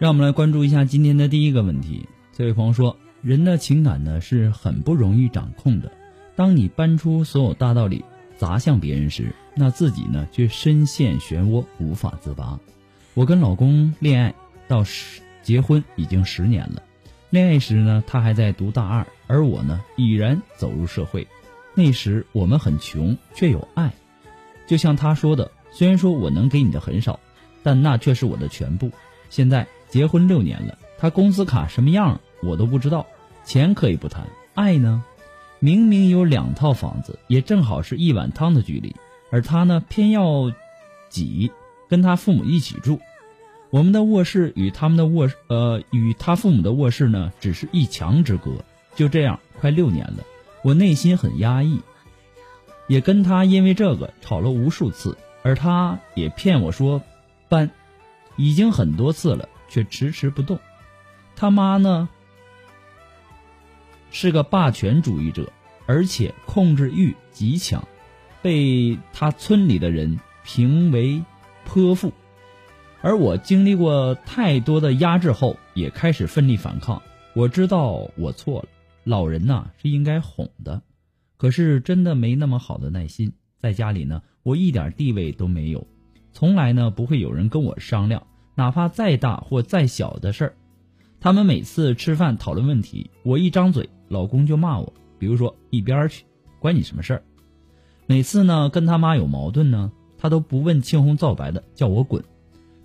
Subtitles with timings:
[0.00, 2.08] 让我们来关注一下今天的第一个问题。
[2.32, 5.92] 这位朋友说：“人的情感呢是很不容易掌控的。
[6.34, 8.04] 当你搬出所有大道理
[8.36, 12.58] 砸向别人时，那自己呢却深陷漩涡无法自拔。”
[13.14, 14.34] 我跟老公恋爱
[14.66, 16.82] 到十结婚已经十年了。
[17.30, 21.28] 恋爱时呢，他还在读大二，而我呢已然走入社会。
[21.72, 23.94] 那时我们很穷，却有爱。
[24.66, 27.20] 就像他说的：“虽然说我能给你的很少，
[27.62, 28.90] 但那却是我的全部。”
[29.30, 29.64] 现在。
[29.94, 33.06] 结婚六年了，他工资卡什么样我都不知道。
[33.44, 35.04] 钱可以不谈，爱呢？
[35.60, 38.96] 明明有两套房子，也正好是一碗汤的距离，
[39.30, 40.50] 而他呢，偏要
[41.08, 41.52] 挤，
[41.88, 42.98] 跟他父母一起住。
[43.70, 48.50] 我们的卧室与他们的卧呃与他父母的卧室呢，只是一墙之隔。
[48.96, 50.24] 就这样，快六年了，
[50.64, 51.78] 我内心很压抑，
[52.88, 57.00] 也跟他因为这个吵了无数次，而他也骗我说
[57.48, 57.70] 搬，
[58.34, 59.48] 已经很多次了。
[59.74, 60.56] 却迟迟不动，
[61.34, 62.08] 他妈呢
[64.12, 65.52] 是个霸权主义者，
[65.84, 67.82] 而且控制欲极强，
[68.40, 71.20] 被他村里的人评为
[71.64, 72.12] 泼妇。
[73.02, 77.02] 而我经历过太多的压制后，也开始奋力反抗。
[77.34, 78.68] 我知道我错了，
[79.02, 80.80] 老人呐是应该哄的，
[81.36, 83.32] 可是真的没那么好的耐心。
[83.60, 85.84] 在家里呢，我一点地位都没有，
[86.32, 88.24] 从来呢不会有人跟我商量。
[88.54, 90.54] 哪怕再大或再小的事儿，
[91.20, 94.92] 他们每次吃饭讨论问题，我一张嘴，老公就骂我。
[95.18, 96.24] 比如说一边去，
[96.58, 97.22] 关你什么事儿？
[98.06, 102.22] 每次呢跟他妈有矛盾呢，他都不问青红皂白的叫我滚。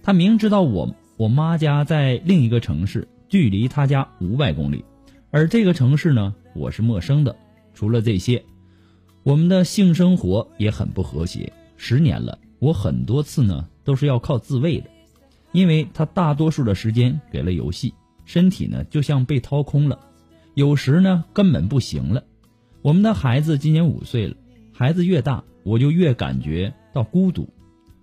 [0.01, 4.85] 他明知道我我妈家在另一个城市，距离他家五百公里，
[5.31, 7.35] 而这个城市呢我是陌生的。
[7.73, 8.43] 除了这些，
[9.23, 11.51] 我们的性生活也很不和谐。
[11.75, 14.89] 十年了，我很多次呢都是要靠自慰的。
[15.51, 17.93] 因为他大多数的时间给了游戏，
[18.25, 19.99] 身体呢就像被掏空了，
[20.53, 22.23] 有时呢根本不行了。
[22.81, 24.35] 我们的孩子今年五岁了，
[24.73, 27.49] 孩子越大，我就越感觉到孤独。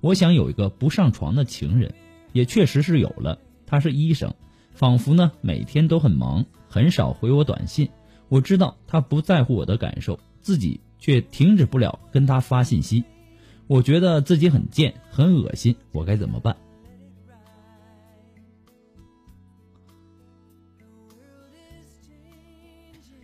[0.00, 1.94] 我想有一个不上床的情人，
[2.32, 3.38] 也确实是有了。
[3.66, 4.34] 他是医生，
[4.72, 7.88] 仿佛呢每天都很忙，很少回我短信。
[8.28, 13.04] 我知道他不在乎我的感受，自己却停止不了跟他发信息。
[13.66, 16.56] 我觉得自己很贱，很恶心，我该怎么办？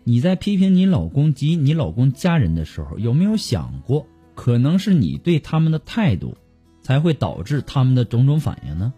[0.04, 6.36] 你在批评你老公及你老公家人的时候，有没有想过，可能是你对他们的态度，
[6.80, 8.92] 才会导致他们的种种反应呢？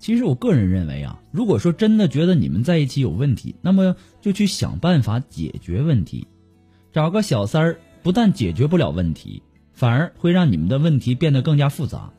[0.00, 6.26] 其实我个人认为啊，如果说真的觉得你们在一起有问题，那么就去想办法解决问题。
[6.92, 9.42] 找个小三儿不但解决不了问题，
[9.72, 12.10] 反而会让你们的问题变得更加复杂。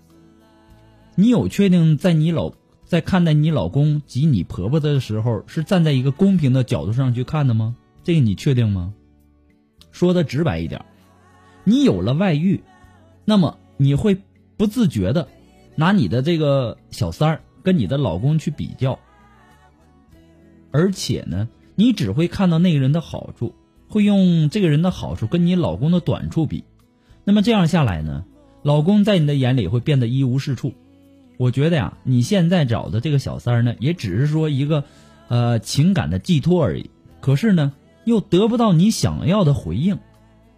[1.16, 2.54] 你有确定在你老
[2.86, 7.76] 在看待你老公及你婆婆的时候，是站在一个公平的角度上去看的吗？
[8.10, 8.92] 这个你确定吗？
[9.92, 10.84] 说的直白一点，
[11.64, 12.64] 你有了外遇，
[13.24, 14.18] 那么你会
[14.58, 15.28] 不自觉的
[15.76, 17.42] 拿你的这个小三儿。
[17.62, 18.98] 跟你的老公去比较，
[20.72, 23.54] 而且呢，你只会看到那个人的好处，
[23.88, 26.64] 会用这个人的好处跟你老公的短处比，
[27.26, 28.26] 那么这样下来呢，
[28.64, 30.74] 老公在你的眼里会变得一无是处。
[31.38, 34.84] 我觉得呀，你现在找的这个小三儿呢，也只是说一个，
[35.28, 36.90] 呃，情感的寄托而已。
[37.20, 37.74] 可是呢，
[38.10, 39.98] 又得不到你想要的回应，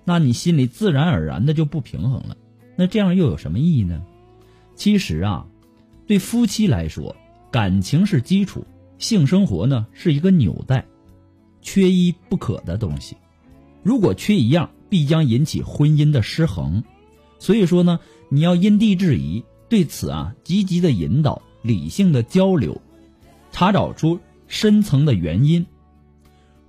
[0.06, 2.36] 那你心里自然而然的就不平衡了。
[2.76, 4.02] 那这样又有什么意义呢？
[4.76, 5.46] 其实啊。
[6.08, 7.16] 对夫妻来说，
[7.50, 8.66] 感情是基础，
[8.98, 10.84] 性生活呢是一个纽带，
[11.62, 13.16] 缺一不可的东西。
[13.82, 16.84] 如果缺一样，必将引起婚姻的失衡。
[17.40, 22.82] 所以说呢，你要因地制宜，对此啊积极的引导，理性的交流，
[23.52, 25.66] 查找出深层的原因。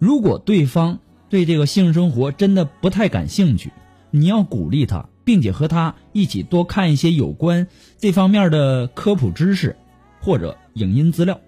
[0.02, 3.70] 如果对方对这个性生活真的不太感兴趣，
[4.10, 5.08] 你要鼓励他。
[5.24, 9.76] 并且和他一起多看一些有关这方面的科普知识，
[10.20, 11.38] 或者影音资料，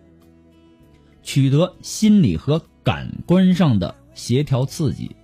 [1.24, 5.16] 取得心理和感官上的协调刺激，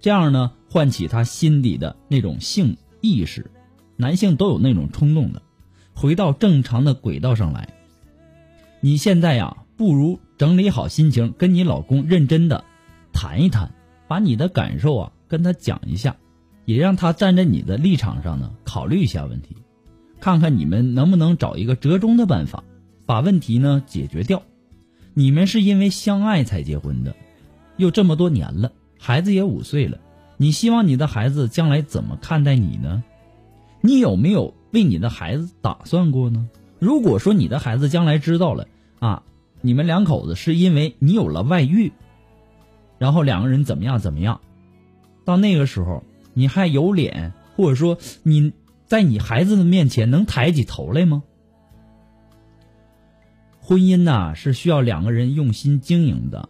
[0.00, 3.50] 这样呢，唤起他心底的那种性意识。
[3.96, 5.42] 男性都有那种冲动的，
[5.92, 7.68] 回到正常的轨道上来。
[8.80, 12.62] 你现在呀，不如整理好心情，跟你老公认真的
[13.14, 13.72] 谈一谈，
[14.06, 16.14] 把你的感受啊跟他讲一下。
[16.66, 19.56] 也让他站在你的立场上呢，考虑一下问题，
[20.20, 22.62] 看看你们能不能找一个折中的办法，
[23.06, 24.42] 把问题呢解决掉。
[25.14, 27.16] 你们是因为相爱才结婚的，
[27.78, 29.98] 又这么多年了，孩子也五岁了，
[30.36, 33.02] 你希望你的孩子将来怎么看待你呢？
[33.80, 36.50] 你有没有为你的孩子打算过呢？
[36.78, 38.68] 如果说你的孩子将来知道了
[38.98, 39.22] 啊，
[39.60, 41.92] 你们两口子是因为你有了外遇，
[42.98, 44.40] 然后两个人怎么样怎么样，
[45.24, 46.02] 到那个时候。
[46.32, 48.52] 你还有脸，或者说你
[48.86, 51.24] 在你孩子的面前能抬起头来吗？
[53.58, 56.48] 婚姻呐是需要两个人用心经营的，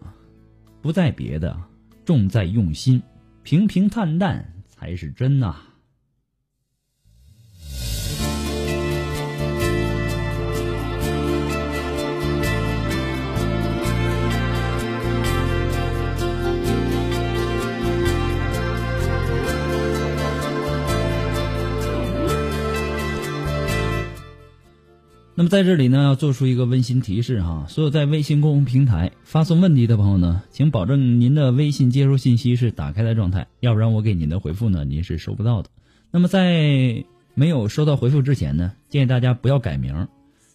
[0.82, 1.56] 不在别的，
[2.04, 3.02] 重在用心，
[3.42, 5.56] 平平淡淡才是真呐。
[25.40, 35.70] 那么在这里呢，要做出一个温馨提示哈，所有在微信公众平台发送问题的朋友呢，请保证您的微信接收信息是打开的状态，要不然我给您的回复呢，您是收不到的。
[36.10, 40.08] 那么在没有收到回复之前呢，建议大家不要改名。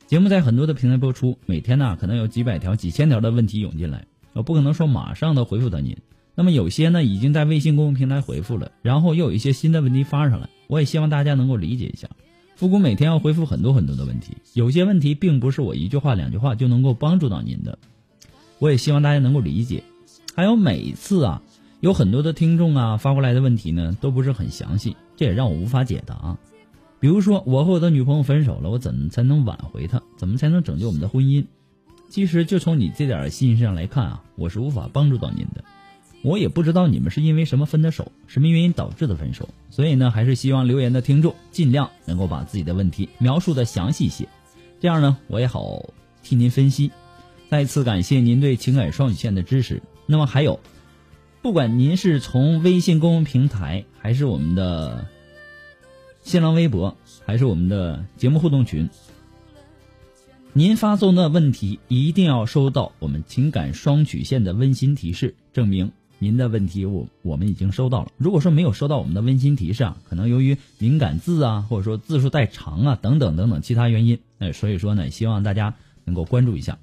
[0.05, 5.97] 节目在很多的平台播出，每天呢可能有几百条、几千条的问题涌进来，我不可能说马上的回复到您。
[6.35, 12.07] 那么有些呢已经在微信公众平台回复了，然后又有一些新的问题发上来，我也希望大家能够理解一下。
[12.55, 17.77] 复古每天要回复很多很多的问题，有些问题并不是我一句话两句话就能够帮助到您的，
[18.59, 19.83] 我也希望大家能够理解。
[20.33, 21.41] 还有每次啊，
[21.81, 26.37] 有很多的听众啊发过来的问题呢，都不是很详细，这也让我无法解答。
[27.01, 30.01] 比如说，我和我的女朋友分手了，我怎么才能挽回她？
[30.15, 31.45] 怎么才能拯救我们的婚姻？
[32.07, 35.61] 其实就从你这点信息上来看啊，我是无法帮助到您的。
[36.25, 44.27] 我也不知道你们是因为什么分的手，什么原因导致的分手，所以呢，还是希望留言的听众尽量能够把自己的问题描述的详细一些，
[44.79, 46.91] 这样呢，我也好替您分析。
[47.47, 49.83] 再次感谢您对情感双曲线的支持。
[50.07, 50.59] 那么还有，
[51.43, 55.05] 不管您是从微信公众平台，还是我们的
[56.23, 58.89] 新浪微博，还是我们的节目互动群，
[60.53, 65.91] 您发送的问题一定要收到我们情感双曲线的温馨提示，证明。
[66.19, 68.11] 您的问题我我们已经收到了。
[68.17, 76.77] 如果说没有收到我们的温馨提示啊，可能由于敏感字啊，或者说字数太长啊，等等等等其他原因，呃，所以说呢，希望大家能够关注一下。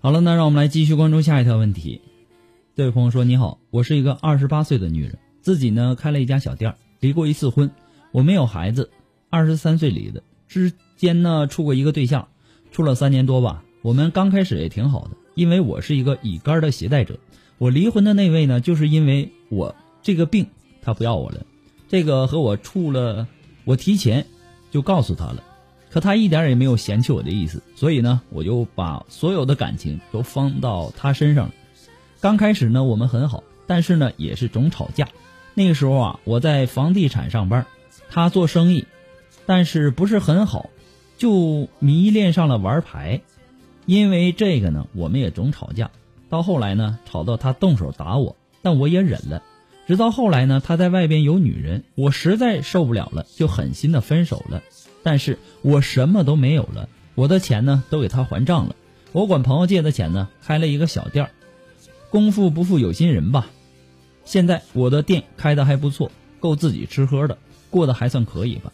[0.00, 2.00] 好了，那让我们来继续关注下一条问题。
[2.76, 7.68] 这位朋友说：“你好，我是一个二十八岁的女人，自己呢开了一家小店，离过一次婚，
[8.12, 8.90] 我没有孩子，
[9.28, 12.28] 二十三岁离的，之间呢处过一个对象，
[12.70, 13.64] 处了三年多吧。
[13.82, 17.18] 我们刚开始也挺好的，因为我是一个乙肝的携带者。
[17.58, 20.46] 我离婚的那位呢，就是因为我这个病，
[20.80, 21.44] 他不要我了。
[21.88, 23.26] 这个和我处了，
[23.64, 24.24] 我提前
[24.70, 25.42] 就告诉他了。”
[25.90, 31.54] 可他一点也没有嫌弃我的意思，所以呢，我就把所有的感情都放到他身上了。
[32.20, 35.08] 刚开始呢，我们很好，但是呢，也是总吵架。
[35.54, 37.66] 那个时候啊，我在房地产上班，
[38.10, 38.86] 他做生意，
[39.46, 40.70] 但是不是很好，
[41.16, 43.22] 就迷恋上了玩牌。
[43.86, 45.90] 因为这个呢，我们也总吵架。
[46.28, 49.42] 到后来呢，吵到他动手打我，但我也忍了。
[49.86, 54.62] 直到后来呢，他在外边有女人，我实在受不了了，就狠心的分手了。
[55.08, 58.76] 但是我什么都没有了，我的钱呢都给他还账了。
[59.12, 61.30] 我管朋友借的钱呢，开了一个小店儿，
[62.10, 63.46] 功夫不负有心人吧。
[64.26, 67.38] 现在我的店开的还不错，够自己吃喝的，
[67.70, 68.70] 过得还算可以吧。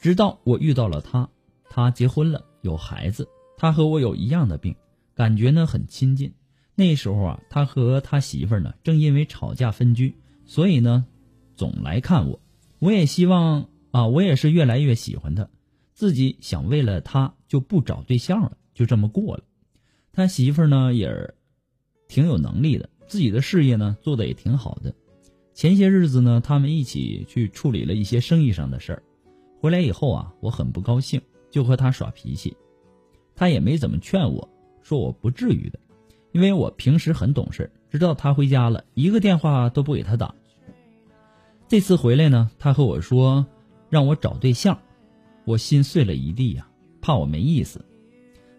[0.00, 1.28] 直到我遇到了他，
[1.68, 3.26] 他结婚了，有孩子，
[3.56, 4.76] 他和我有一样的病，
[5.16, 6.32] 感觉呢很亲近。
[6.76, 10.14] 那时候啊，他和他媳妇儿呢正因为吵架分居，
[10.46, 11.04] 所以呢
[11.56, 12.38] 总来看我。
[12.78, 13.66] 我也希望。
[13.94, 15.48] 啊，我也是越来越喜欢他，
[15.92, 19.44] 自己想为了他就不找对象了，就这么过了。
[20.12, 21.32] 他媳妇儿呢也
[22.08, 24.92] 挺有能力的，自己的事业呢做的也挺好的。
[25.52, 29.02] 前些日子呢，他们一起去处理了一些生意上的事儿，
[29.60, 32.56] 回来以后啊，我很不高兴，就和他耍脾气。
[33.36, 34.48] 他也没怎么劝我，
[34.82, 35.78] 说我不至于的，
[36.32, 40.34] 因为我平时很懂事，知道他回家了，一个电话都不给他打。
[41.68, 43.46] 这次回来呢，他和我说。
[43.94, 44.76] 让我找对象，
[45.44, 46.66] 我心碎了一地呀，
[47.00, 47.84] 怕我没意思。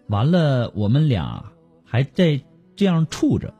[0.08, 1.44] 完了，我们俩
[1.84, 2.40] 还在
[2.74, 3.52] 这样处着。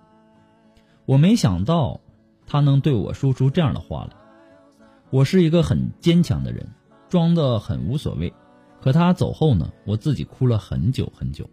[1.04, 2.00] 我没想到
[2.47, 4.16] 他能对我说出这样的话来。
[5.11, 6.66] 我是一个很坚强的人，
[7.11, 8.33] 装的很无所谓。
[8.80, 11.47] 可他走后呢，我自己哭了很久很久。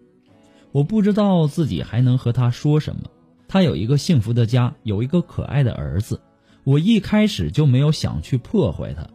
[0.72, 3.02] 我不知道自己还能和他说什么。
[3.46, 6.22] 他有一个幸福的家，有一个可爱的儿子。
[6.64, 9.06] 我一开始就没有想去破坏他。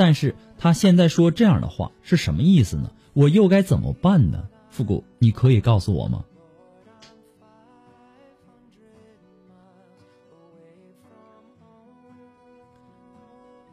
[0.00, 2.90] 但是他现在说这样的话是什么意思呢？
[3.12, 4.48] 我又该怎么办呢？
[4.70, 6.24] 复古，你可以告诉我吗？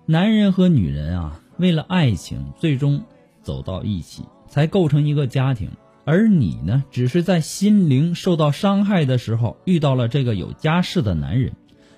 [0.06, 3.02] 男人和女人啊，为了爱情最终
[3.42, 5.72] 走到一起，才构成一个家庭。
[6.04, 11.54] 而你呢，只是在心灵受到伤害的时候遇到了这个有家室的男人。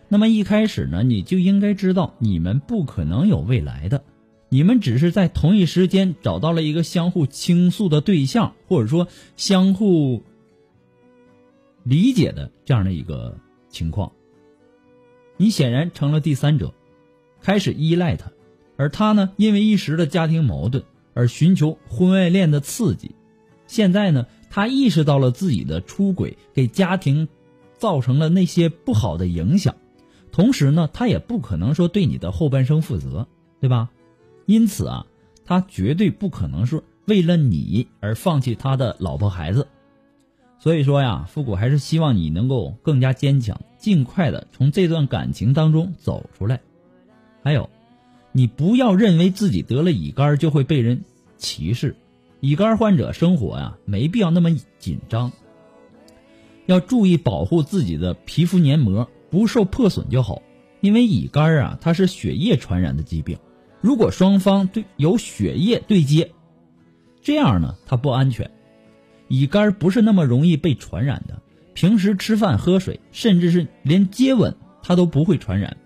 [0.08, 4.04] 那么一开始呢，你就应该知道你们不可能有未来的。
[4.50, 10.24] 你们只是在同一时间找到了一个相互倾诉的对象，或者说相互
[11.84, 13.38] 理解的这样的一个
[13.70, 14.12] 情况。
[15.38, 16.74] 你显然成了第三者，
[17.42, 18.32] 开始依赖他，
[18.76, 23.12] 而他呢，因为一时的家庭矛盾而寻求婚外恋的刺激。
[23.68, 27.28] 现在呢，他意识到了自己的出轨给家庭
[27.78, 29.76] 造成了那些不好的影响，
[30.32, 33.28] 同时呢，他也不可能说对你的后半生负责，
[33.62, 33.92] 对吧？
[34.50, 35.06] 因此啊，
[35.46, 39.68] 他绝对不可能是为了你而放弃他的老婆孩子。
[40.58, 46.62] 所以说呀，复古还是希望你能够更加坚强，尽快的从这段感情当中走出来。
[47.44, 47.70] 还有，
[48.32, 51.04] 你不要认为自己得了乙肝就会被人
[51.38, 51.96] 歧视。
[52.40, 55.32] 乙肝患者生活呀，没必要那么紧张，
[56.66, 60.42] 要注意保护自己的皮肤黏膜不受破损就好。
[60.82, 63.38] 因为乙肝啊，它是血液传染的疾病。
[63.82, 66.32] 如果双方对有血液对接，
[67.22, 68.52] 这样呢，它不安全。
[69.30, 71.42] 乙肝不是那么容易被传染的，
[71.74, 75.78] 平时吃饭喝水，甚至是连接吻，它都不会传染。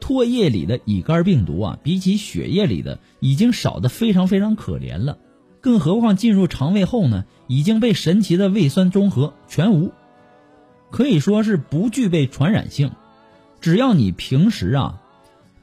[0.00, 5.18] 唾液里的乙肝病毒啊，比起血液里的已经少得非常非常可怜了，
[5.60, 9.92] 更何况进入肠胃后呢，已经被神奇的胃酸中和全无，
[10.90, 12.90] 可以说是不具备传染性。
[13.62, 15.00] 只要你平时啊。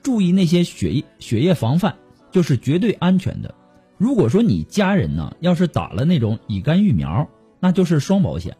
[0.08, 1.98] 注意那些血液血液防范，
[2.32, 3.54] 就是绝对安全的。
[3.98, 7.28] 如果说你家人呢，要是打了那种乙肝疫苗，
[7.60, 8.56] 那就是双保险，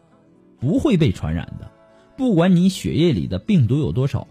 [0.60, 1.70] 不会被传染的。
[2.18, 4.28] 不管你血液里的病毒有多少，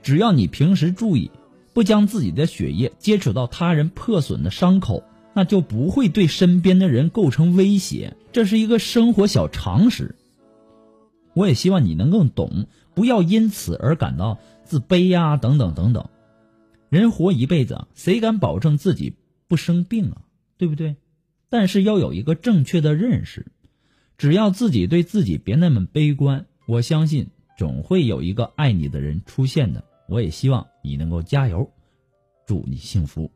[0.00, 1.32] 只要你平时注意，
[1.74, 5.02] 不将自己的血液接触到他人破损的伤口，
[5.34, 8.16] 那就不会对身边的人构成威胁。
[8.30, 10.14] 这是一个生活小常识。
[11.34, 16.08] 我也希望你能够懂，不要因此而感到自卑呀，等等等等。
[16.90, 19.14] 人活一辈子，谁敢保证自己
[19.48, 20.22] 不生病啊？
[20.58, 20.96] 对不对？
[21.48, 23.46] 但是要有一个正确的认识，
[24.18, 29.84] 只要自己对自己别那么悲观，我相信总会有一个爱你的人出现的。
[30.08, 31.70] 我也希望你能够加油，
[32.44, 33.30] 祝你幸福。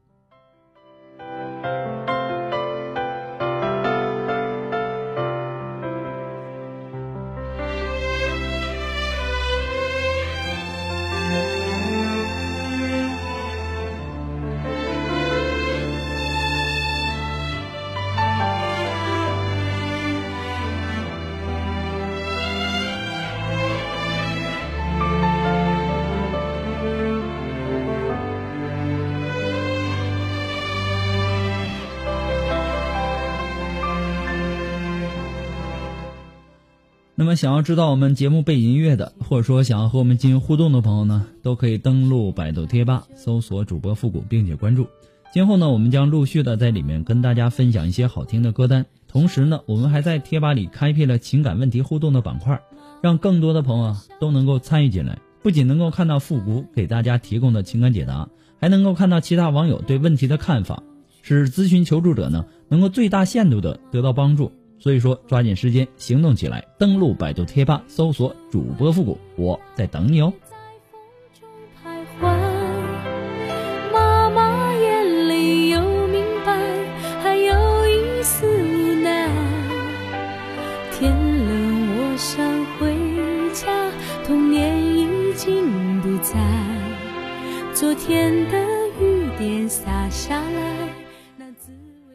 [37.36, 44.86] 想要知道我们节目背景音乐的，或者说想要和我们进行互动的朋友呢，都可以登录百度贴吧，搜索主播复古，并且关注。
[45.32, 48.86] 今后呢，我们将陆续的在里面跟大家分享一些好听的歌单。
[49.08, 52.60] 同时呢，我们还在贴吧里开辟了情感问题互动的板块，
[53.02, 55.18] 让更多的朋友都能够参与进来。
[55.42, 58.28] 不仅能够看到复古给大家提供的情感解答，
[58.60, 60.82] 还能够看到其他网友对问题的看法，
[61.22, 64.52] 使咨询求助者呢能够最大限度的得到帮助。
[64.78, 70.30] 所以说，抓紧时间行动起来，登录百度贴吧，搜索主播复古，我在等你哦。
[71.82, 76.60] 在风中徘徊妈妈眼里有明白，
[77.22, 77.54] 还有
[77.88, 79.26] 一丝无奈。
[80.92, 82.44] 天冷，我想
[82.78, 82.94] 回
[83.54, 83.90] 家，
[84.26, 86.38] 童年已经不在。
[87.72, 88.58] 昨天的
[89.00, 90.43] 雨点洒下。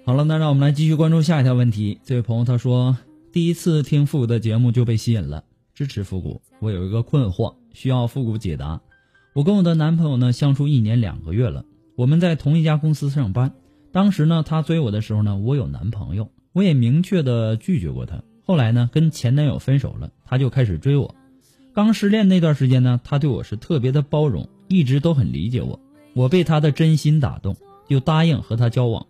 [0.10, 2.00] 好了，那让我们来继续关注下一条问题。
[2.04, 2.98] 这位朋友他说，
[3.32, 5.44] 第一次听复古的节目就被吸引了，
[5.76, 6.42] 支持复古。
[6.60, 8.82] 我有一个困惑，需要复古解答。
[9.36, 11.64] 我跟我的男朋友呢相处一年两个月了，
[11.96, 13.54] 我们在同一家公司上班。
[13.92, 18.24] 当时呢，他追我的时候呢，我有男朋友，我也明确的拒绝过他。
[18.44, 21.14] 后来呢，跟前男友分手了，他就开始追我。
[21.72, 25.80] 刚失恋那段时间呢，他对我是特别的包容，一直都很理解我。
[26.16, 27.56] 我被他的真心打动，
[27.88, 29.06] 就答应和他交往。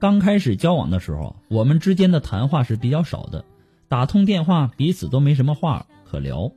[0.00, 3.44] 刚开始交往的时候，我们之间的谈话是比较少的，
[3.88, 6.52] 打通电话彼此都没什么话可聊，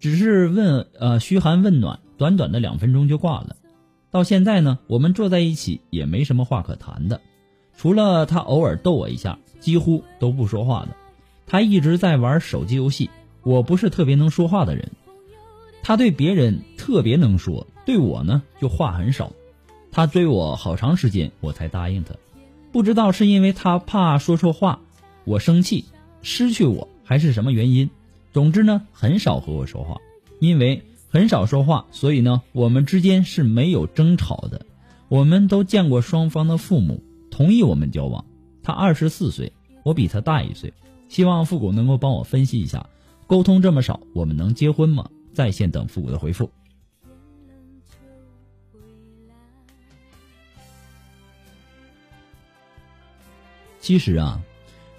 [0.00, 3.56] 只是问呃嘘寒问暖，短短的两分钟就挂了。
[4.10, 7.20] 到现在呢，我们坐在一起也没什么话可谈的，
[7.76, 10.96] 除了他偶尔逗我一下，几乎都不说话的。
[11.46, 13.10] 他一直在玩手机游戏，
[13.42, 14.90] 我不是特别能说话的人，
[15.82, 19.30] 他对别人特别能说，对我呢就话很少。
[19.92, 22.14] 他追我好长时间，我才答应他。
[22.72, 24.80] 不知道是因为他怕说错话，
[25.24, 25.84] 我生气，
[26.22, 27.88] 失去我还是什么原因？
[28.32, 29.96] 总之呢，很少和我说话，
[30.40, 34.66] 因为很少说话，所以呢，我们之间是没有争吵的。
[35.08, 38.24] 我们都见过双方的父母，同意我们交往。
[38.62, 39.52] 他二十四岁，
[39.84, 40.72] 我比他大一岁。
[41.08, 42.88] 希望复古能够帮我分析一下，
[43.26, 45.08] 沟通这么少，我们能结婚吗？
[45.32, 46.50] 在线等复古的回复。
[53.86, 54.42] 其实啊，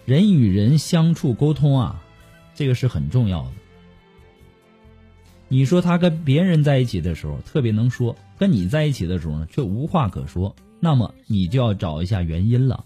[0.06, 2.02] 人与人相处沟通啊，
[2.56, 3.52] 这个是很重要的。
[5.50, 12.86] 你说他跟别人在一起的时候特别能说，跟你在一起的时候呢却无话可说，那么你就要找一下原因了，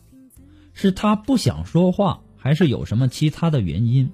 [0.73, 4.09] 是他不想说话，还是有什么其他的原因？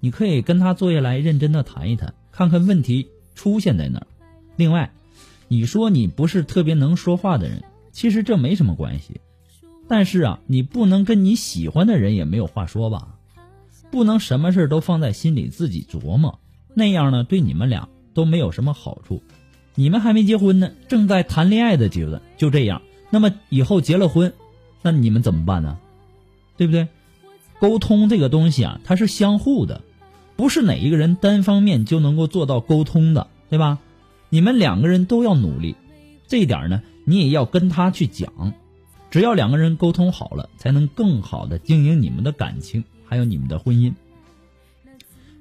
[0.00, 4.06] 你可以跟他坐下来认真的谈一谈，看看问题出现在哪儿。
[4.56, 4.90] 另外，
[5.48, 9.20] 你说你不是特别能说话的人，其实这没什么关系。
[9.88, 13.08] 但是啊，你不能跟你喜欢的人也没有话说吧？
[13.90, 16.38] 不能什么事都放在心里自己琢磨，
[16.74, 19.22] 那样呢对你们俩都没有什么好处。
[19.74, 24.32] 你们还没结婚呢，正在谈恋爱的阶段，就这样，那么以后结了婚，
[24.82, 25.78] 那你们怎么办呢？
[26.56, 26.88] 对不对？
[27.60, 29.82] 沟通这个东西啊，它是相互的，
[30.34, 33.78] 不是哪一个人单方面就能够做到沟通的，对吧？
[34.30, 35.76] 你们两个人都要努力，
[36.26, 38.52] 这一点呢，你也要跟他去讲。
[39.10, 43.94] 只要两个人沟通好了，才能更好的经营你们的感情，还有你们的婚姻。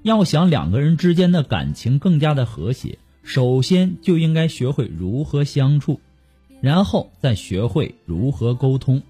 [0.04, 6.00] 要想两个人之间的感情更加的和谐，首先就应该学会如何相处，
[6.62, 9.02] 然后再学会如何沟通。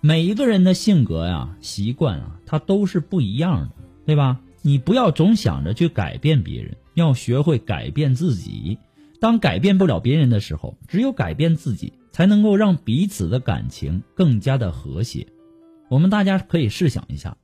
[0.00, 3.70] 每一个人的性格呀、习惯啊，他都是不一样的，
[4.06, 4.40] 对吧？
[4.62, 8.78] 你不要总想着去改变别人，要学会改变自己。
[9.20, 11.92] 当改变不了别人的时候，只有改变自己。
[12.18, 15.28] 才能够让彼此的感情更加的和谐。
[15.88, 17.36] 我们大家可以试想一下，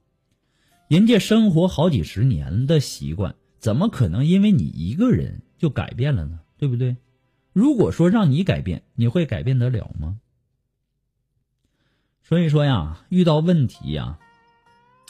[0.88, 6.40] 人家生活好几十年的习惯，怎么可能因为你一个人就改变了呢？
[6.58, 6.96] 对不对？
[7.52, 10.18] 如果说让你改变，你会改变得了吗？
[12.24, 14.18] 所以说呀，遇到问题呀，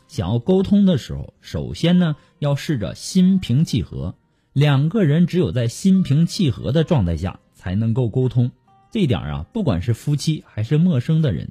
[0.08, 4.14] 想要沟通的时候，首先呢要试着心平气和。
[4.52, 8.52] 两个人只有在心平气和的状态下才能够沟通。
[8.94, 11.50] 这点啊，不管是夫妻还是陌生的人，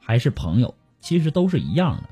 [0.00, 2.10] 还是朋友，其实都是一样的。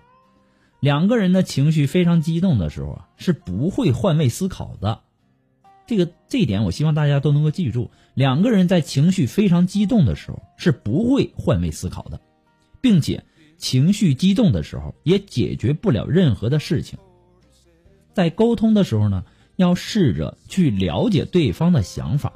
[0.81, 5.03] 两个人的情绪非常激动的时候啊，是不会换位思考的。
[5.87, 7.91] 这个这一点，我希望大家都能够记住。
[8.15, 12.19] 两个人在情绪非常激动的时候，是不会换位思考的，
[12.81, 13.23] 并且
[13.59, 16.99] 情绪激动的时候也解决不了任何的事情。
[18.15, 19.23] 在沟通的时候呢，
[19.57, 22.33] 要试着去了解对方的想法。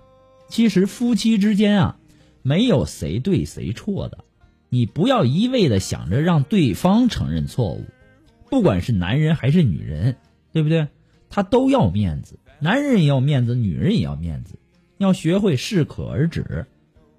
[0.51, 1.99] 其实夫妻之间啊，
[2.47, 4.19] 没有谁对谁错的，
[4.69, 7.85] 你不要一味的想着让对方承认错误。
[8.49, 10.17] 不管是男人还是女人，
[10.53, 10.87] 对不对？
[11.29, 12.39] 他都要面子。
[12.61, 14.61] 男人也要面子，女人也要面子，
[14.97, 16.67] 要学会适可而止。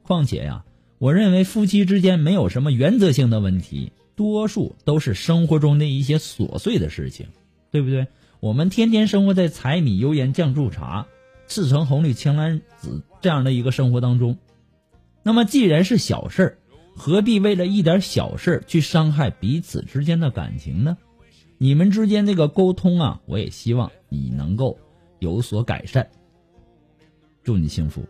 [0.02, 0.64] 况且呀，
[0.98, 7.28] 我认为夫妻之间没有什么原则性的问题，多数都是生活中的一些琐碎的事情，
[7.70, 8.08] 对不对？
[8.40, 11.06] 我们天天生活在柴米油盐酱醋茶、
[11.50, 14.38] 赤橙红绿青蓝紫这样的一个生活当中，
[15.28, 16.58] 那么既然是小事儿，
[16.96, 20.96] 何必为了一点小事儿去伤害彼此之间的感情呢？
[21.58, 24.78] 你们之间这个沟通啊，我也希望你能够。
[25.20, 26.08] 有所改善，
[27.44, 28.06] 祝你幸福。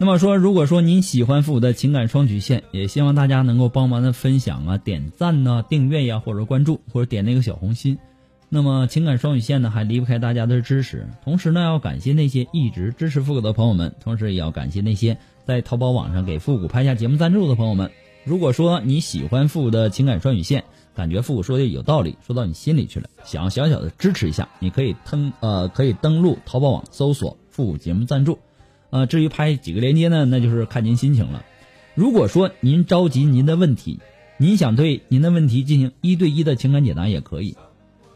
[0.00, 7.98] 那么说，如果说您喜欢复古的情感双曲线，也希望大家能够帮忙的分享啊、点赞呐、订阅呀，或者关注，或者点那个小红心。
[8.48, 11.08] 那么情感双语线呢，还离不开大家的支持。
[11.24, 17.90] 同时呢，要感谢那些一直支持复古的朋友们，同时也要感谢那些在淘宝网上给复古拍下节目赞助的朋友们。
[18.22, 20.62] 如果说你喜欢复古的情感双语线，
[20.94, 28.38] 感觉复古说的有道理，说到你心里去了，想要小小的支持一下，你可以登呃可以登录淘宝网搜索复古节目赞助。
[28.90, 31.44] 呃，至于拍几个链接呢，那就是看您心情了。
[31.94, 33.98] 如果说您着急您的问题，
[34.38, 37.56] 您想对您的问题进行一对一的情感解答也可以。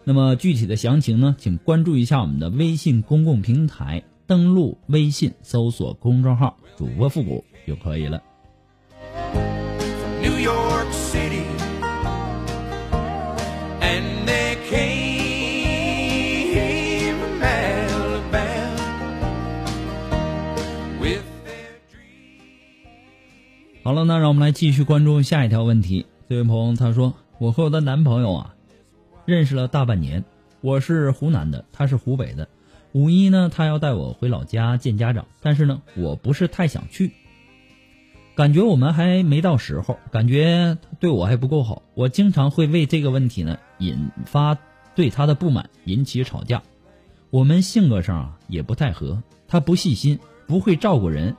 [0.04, 8.22] 那么具体的详情呢，请关注一下我们的微信公共平台，登录微信搜索公众号“主播复古”就可以了。
[9.14, 9.38] 好
[10.28, 10.86] 了，
[24.12, 26.04] 那让我们来继续关注下一条问题。
[26.28, 28.54] 这位朋友他说：“我和我的男朋友啊。”
[29.24, 30.22] 认识了大半年，
[30.60, 32.46] 我是湖南的，他是湖北的。
[32.92, 37.12] 五一呢，他要带我回老家见家长，但是呢，我不是太想去，
[38.34, 41.80] 感觉我们还没到时候，感觉对我还不够好。
[41.94, 44.58] 我经常会为这个问题呢引发
[44.94, 46.62] 对他的不满，引起吵架。
[47.30, 51.34] 我们性格上啊也不太合，他不细心，不会照顾人，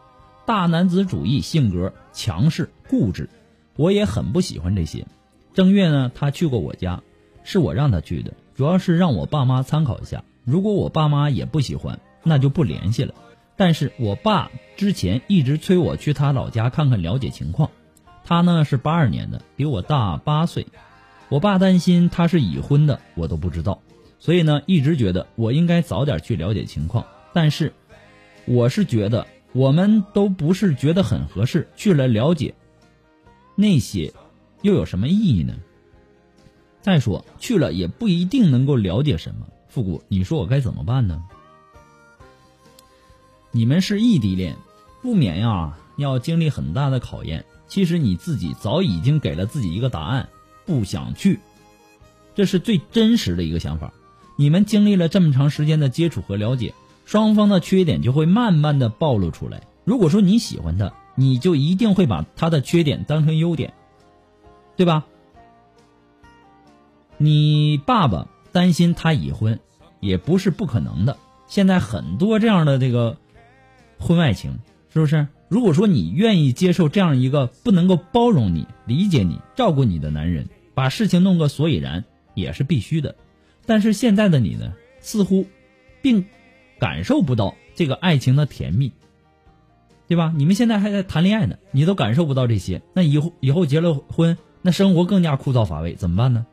[0.46, 3.30] 大男子主义性格，强势固执，
[3.76, 5.06] 我也很不喜欢这些。
[5.54, 7.02] 正月呢，他去过我家。
[7.46, 10.24] 是我让他去的，主要是让我爸妈参考一下。
[10.46, 13.14] 如果我爸妈也不喜欢，那就不联系了。
[13.58, 17.70] 但是我爸之前一直催我去他老家看看，了解情况。
[18.24, 20.68] 他呢是八二年的，比我大八岁。
[21.28, 23.82] 我爸担心他是已婚的，我都不知道，
[24.20, 27.06] 所以呢一直觉得我应该早点去了解情况。
[27.34, 27.74] 但是
[28.46, 32.54] 我是觉得我们都不是觉得很合适，去了了解
[33.56, 34.12] 那些
[34.64, 35.54] 又有什么意义呢？
[36.82, 41.24] 再说去了也不一定能够了解什么，复古，你说我该怎么办呢？
[43.52, 44.56] 你们是异地恋，
[45.02, 47.46] 不免呀要经历很大的考验。
[47.68, 50.28] 其实你自己早已经给了自己一个答案，
[50.66, 51.40] 不想去，
[52.36, 53.94] 这是最真实的一个想法。
[54.36, 56.74] 你们经历了这么长时间的接触和了解，
[57.06, 59.62] 双方的缺点就会慢慢的暴露出来。
[59.84, 63.74] 如果说你喜欢他，你就一定会把他的缺点当成优点，
[64.76, 65.06] 对吧？
[67.18, 69.60] 你爸爸担心他已婚，
[70.00, 71.18] 也不是不可能的。
[71.48, 73.18] 现在很多这样的这个
[74.00, 74.60] 婚外情，
[74.92, 75.28] 是不是？
[75.50, 83.16] 如果说你愿意接受这样一个不能够包容你、理解你、照顾你的男人，把事情弄个所以然，也是必须的。
[83.68, 85.46] 但是现在的你呢，似乎
[86.02, 86.26] 并
[86.84, 88.92] 感受不到这个爱情的甜蜜，
[90.10, 90.34] 对吧？
[90.36, 96.46] 你们现在还在谈恋爱呢，你都感受不到这些，那以后以后结了婚，那生活更加枯燥乏味，怎么办呢？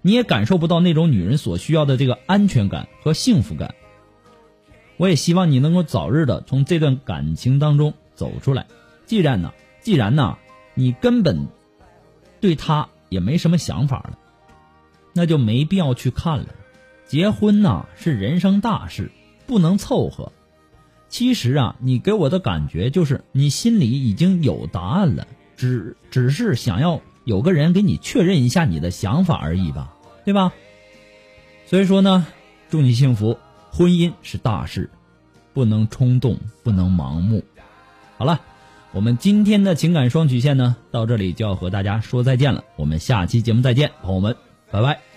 [0.00, 3.74] 你也感受不到那种女人所需要的这个安全感和幸福感。
[4.96, 8.66] 我也希望你能够早日的从这段感情当中走出来。
[9.04, 10.38] 既然呢，既然呢，
[10.74, 11.48] 你根本
[12.40, 14.18] 对他也没什么想法了，
[15.12, 16.46] 那就没必要去看了。
[17.06, 19.10] 结婚呢是人生大事，
[19.50, 20.30] 不能凑合。
[21.08, 29.92] 其实啊，你给我的感觉就是你心里已经有答案了，只只是想要有个人给你确认一下你的想法而已吧，
[30.24, 30.52] 对吧？
[31.66, 32.28] 所以说呢，
[32.68, 33.36] 祝你幸福。
[33.72, 34.88] 婚姻是大事，
[35.52, 37.42] 不能冲动，不能盲目。
[38.16, 38.40] 好了，
[38.92, 42.62] 我们今天的情感双曲线呢，到这里就要和大家说再见了。
[42.76, 44.36] 我们下期节目再见，朋友们，
[44.70, 45.09] 拜拜。